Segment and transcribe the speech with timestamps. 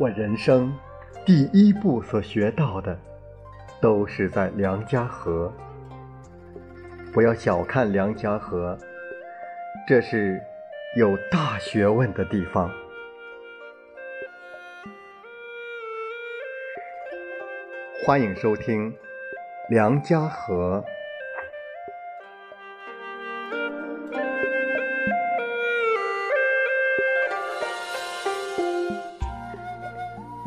[0.00, 0.74] 我人生
[1.26, 2.98] 第一步所学到的，
[3.82, 5.52] 都是在梁家河。
[7.12, 8.78] 不要小看梁家河，
[9.86, 10.40] 这是
[10.96, 12.70] 有大学问的地方。
[18.06, 18.90] 欢迎收听
[19.68, 20.82] 《梁家河》。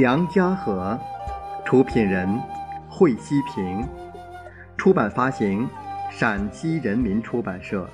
[0.00, 0.98] 梁家河，
[1.62, 2.26] 出品人
[2.88, 3.86] 惠西平，
[4.78, 5.68] 出版发行
[6.08, 7.86] 陕西人民出版社。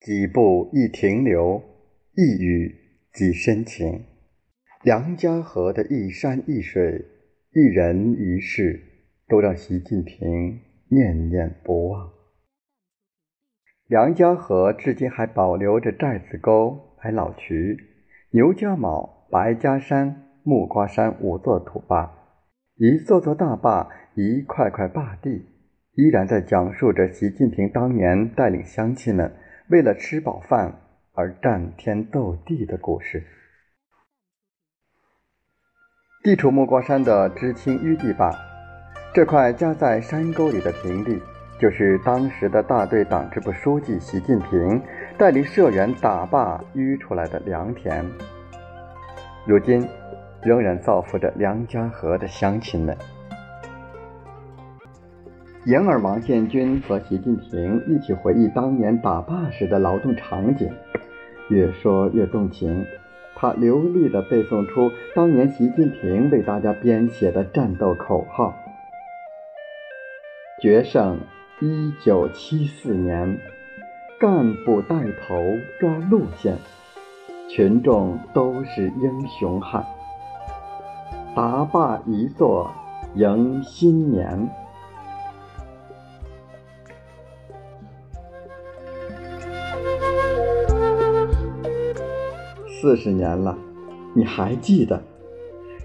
[0.00, 1.62] 几步一停留，
[2.14, 2.74] 一语
[3.12, 4.02] 即深情。
[4.82, 7.04] 梁家河的一山一水、
[7.52, 8.80] 一人一事，
[9.28, 12.10] 都让习近平念念不忘。
[13.88, 17.76] 梁家河至今还保留着寨子沟、白老渠、
[18.30, 22.10] 牛家堡、白家山、木瓜山五座土坝，
[22.76, 25.44] 一座座大坝，一块块坝地，
[25.92, 29.30] 依然在讲述着习近平当年带领乡亲们。
[29.70, 30.80] 为了吃饱饭
[31.14, 33.24] 而战天斗地的故事。
[36.24, 38.36] 地处木瓜山的知青淤地坝，
[39.14, 41.22] 这块夹在山沟里的平地，
[41.60, 44.82] 就是当时的大队党支部书记习近平
[45.16, 48.04] 带领社员打坝淤出来的良田。
[49.46, 49.88] 如今，
[50.42, 52.96] 仍然造福着梁家河的乡亲们。
[55.66, 60.72] 阎尔王建军和习近平一起回忆当年打坝时的劳动场景，
[61.50, 62.86] 越说越动情。
[63.36, 68.54] 他流利地背诵出当年习近平为大家编写的战斗口号
[70.62, 71.20] ：“决胜
[71.60, 73.38] 一九七四年，
[74.18, 74.96] 干部带
[75.26, 75.36] 头
[75.78, 76.56] 抓路线，
[77.50, 79.84] 群众都是英雄汉。
[81.36, 82.70] 打坝一座
[83.14, 84.48] 迎新年。”
[92.80, 93.58] 四十年了，
[94.14, 95.02] 你还记得？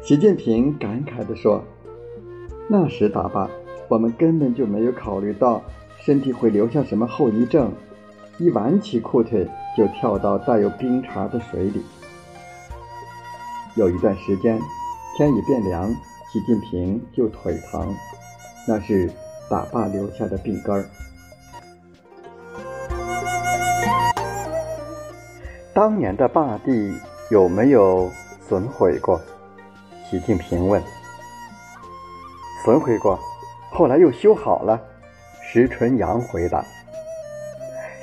[0.00, 1.60] 习近平感慨地说
[2.70, 3.50] ：“那时打坝，
[3.88, 5.60] 我们根本就没有考虑到
[5.98, 7.72] 身体会留下什么后遗症，
[8.38, 9.44] 一挽起裤腿
[9.76, 11.82] 就跳到带有冰碴的水里。
[13.74, 14.60] 有一段时间，
[15.16, 15.90] 天一变凉，
[16.32, 17.92] 习近平就腿疼，
[18.68, 19.10] 那是
[19.50, 20.84] 打坝留下的病根儿。”
[25.74, 26.96] 当年的坝地
[27.32, 28.08] 有没有
[28.48, 29.20] 损毁过？
[30.08, 30.80] 习近平问。
[32.64, 33.18] 损毁过，
[33.72, 34.80] 后来又修好了。
[35.42, 36.64] 石纯阳回答。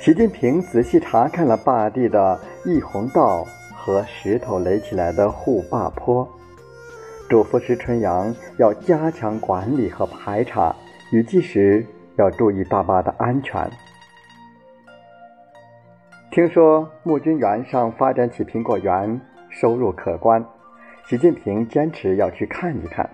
[0.02, 6.28] 习近平仔细查看了坝地的溢洪道和石头垒起来的护坝坡，
[7.30, 10.76] 嘱咐石纯阳要加强管理和排查，
[11.10, 13.70] 雨季时要注意大坝的安全。
[16.32, 19.20] 听说木君园上发展起苹果园，
[19.50, 20.42] 收入可观。
[21.04, 23.06] 习近平坚持要去看一看。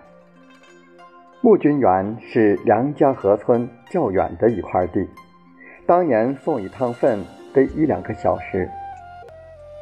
[1.40, 5.04] 木君园是梁家河村较远的一块地，
[5.84, 8.68] 当年送一趟粪得一两个小时。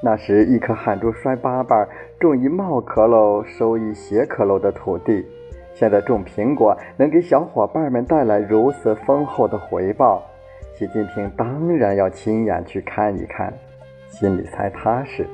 [0.03, 1.87] 那时一颗汗珠摔八瓣，
[2.19, 5.23] 种一帽壳喽，收一鞋壳喽的土地，
[5.75, 10.23] 现在种苹果能给小伙伴们带来如此丰厚的回报。
[10.79, 13.51] 习近平当然要亲眼去看一看，
[14.09, 15.27] 心里才踏实。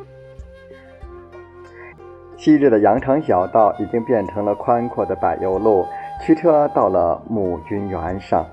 [2.36, 5.84] 昔日的羊肠小道已经变成了宽阔的柏油路，
[6.20, 8.46] 驱车到了母君园上，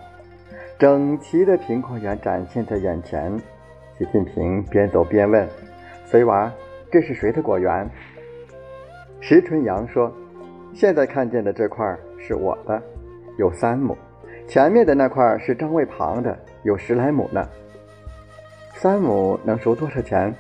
[0.80, 3.40] 整齐的苹果园展现在眼前。
[3.96, 5.48] 习近平边走边问
[6.06, 6.52] ：“随娃，
[6.92, 7.88] 这是谁的果园？”
[9.22, 10.12] 石春阳说
[10.74, 12.82] ：“现在看见的这块是我的，
[13.38, 13.96] 有三亩。
[14.50, 17.48] 前面的那块是张卫旁的。”有十来亩呢，
[18.74, 20.36] 三亩能收多少钱？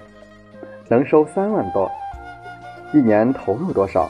[0.90, 1.90] 能收三万多。
[2.92, 4.10] 一年投入多少？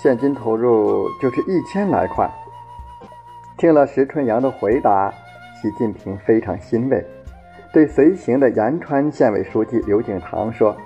[0.00, 2.30] 现金投入就是一千来块。
[3.58, 5.12] 听了石春阳的回答，
[5.60, 7.04] 习近平非常欣慰，
[7.72, 10.76] 对随行的延川县委书记刘景堂说：“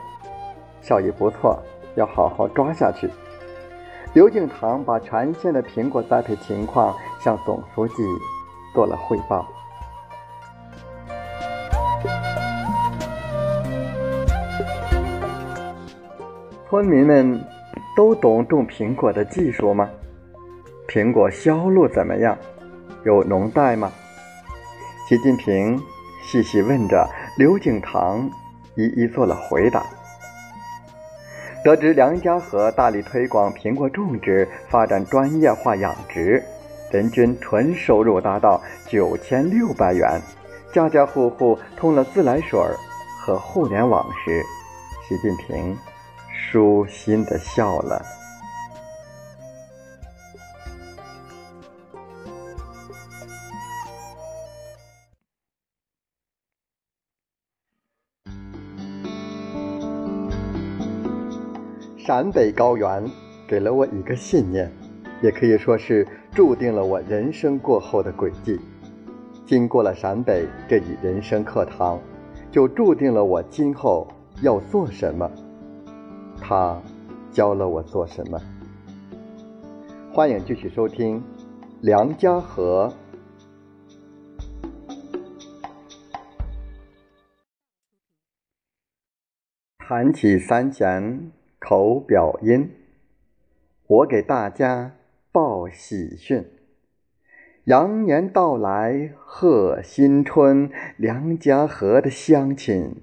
[0.81, 1.63] 效益不错，
[1.97, 3.11] 要好好抓下去。”
[4.15, 7.95] 刘景堂把全县的苹果栽培情况向总书记
[8.73, 9.45] 做了汇报。
[16.71, 17.45] 村民们
[17.97, 19.91] 都懂种苹果的技术吗？
[20.87, 22.39] 苹果销路怎么样？
[23.05, 23.91] 有农代吗？
[25.09, 25.77] 习近平
[26.23, 27.05] 细细问着，
[27.37, 28.31] 刘景堂
[28.77, 29.85] 一一做了回答。
[31.65, 36.45] 得知梁家河大力推广苹果种植，发展专业化养殖，
[36.93, 40.21] 人均纯收入达到九千六百元，
[40.75, 42.61] 家家户户通了自来水
[43.25, 44.43] 和互联网时，
[45.09, 45.75] 习近平
[46.31, 48.05] 舒心的笑了。
[62.07, 63.03] 陕北高原
[63.49, 64.71] 给了我一个信念，
[65.23, 68.61] 也可以说是注定了我人生过后的轨迹。
[69.47, 71.99] 经过了陕北这一人生课堂，
[72.53, 74.07] 就注定了我今后
[74.43, 75.31] 要做什么。
[76.39, 76.79] 他
[77.33, 78.39] 教了我做什么？
[80.13, 81.19] 欢迎继续收听
[81.81, 82.93] 《梁家河》。
[89.79, 91.33] 谈起三弦。
[91.67, 92.73] 口表音，
[93.87, 94.97] 我给大家
[95.33, 96.45] 报喜讯：
[97.65, 102.95] 羊年到来贺新春，梁家河的乡亲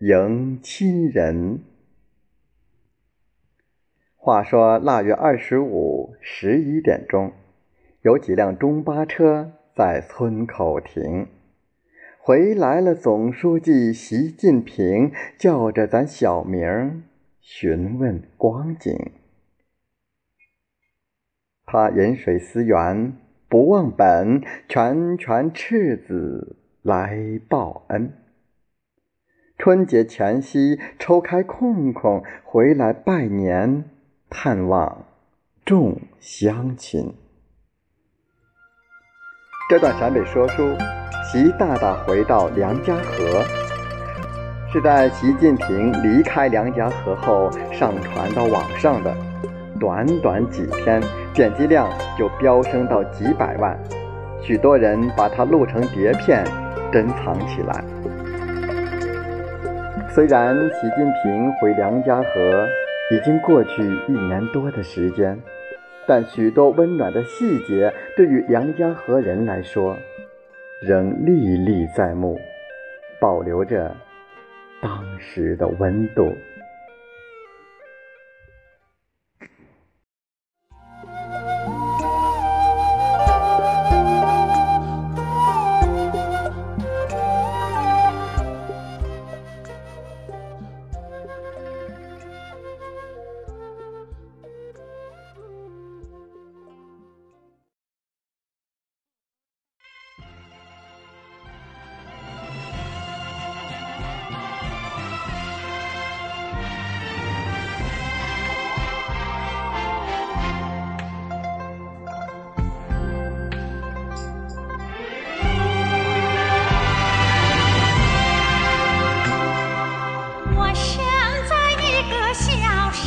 [0.00, 1.60] 迎亲人。
[4.16, 7.30] 话说腊月二十五十一点钟，
[8.02, 11.28] 有几辆中巴车在村口停，
[12.18, 12.96] 回来了。
[12.96, 17.04] 总书记习近平叫着咱小名。
[17.50, 18.94] 询问光景，
[21.64, 23.16] 他饮水思源，
[23.48, 28.12] 不忘本，拳拳赤子来报恩。
[29.56, 33.84] 春节前夕抽开空空回来拜年
[34.28, 35.06] 探望
[35.64, 37.14] 众乡亲。
[39.70, 40.76] 这段陕北说书，
[41.32, 43.67] 习大大回到梁家河。
[44.70, 49.14] 是在习近平离开梁家河后上传到网上的，
[49.80, 51.00] 短短几天，
[51.32, 51.88] 点击量
[52.18, 53.78] 就飙升到几百万，
[54.42, 56.44] 许多人把它录成碟片
[56.92, 57.82] 珍藏起来。
[60.10, 62.68] 虽然习近平回梁家河
[63.10, 65.40] 已经过去一年多的时间，
[66.06, 69.96] 但许多温暖的细节对于梁家河人来说，
[70.82, 72.38] 仍历历在目，
[73.18, 73.96] 保留着。
[74.80, 76.36] 当时的温度。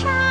[0.02, 0.31] shine.